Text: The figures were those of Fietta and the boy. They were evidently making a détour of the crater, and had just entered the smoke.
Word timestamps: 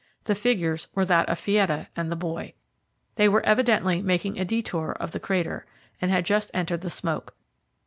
The 0.23 0.33
figures 0.33 0.87
were 0.95 1.05
those 1.05 1.25
of 1.27 1.39
Fietta 1.39 1.85
and 1.95 2.11
the 2.11 2.15
boy. 2.15 2.53
They 3.17 3.29
were 3.29 3.45
evidently 3.45 4.01
making 4.01 4.39
a 4.39 4.43
détour 4.45 4.93
of 4.97 5.11
the 5.11 5.19
crater, 5.19 5.67
and 6.01 6.09
had 6.09 6.25
just 6.25 6.49
entered 6.55 6.81
the 6.81 6.89
smoke. 6.89 7.35